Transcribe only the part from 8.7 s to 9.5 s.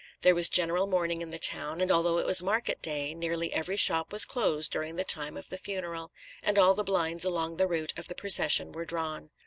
were drawn....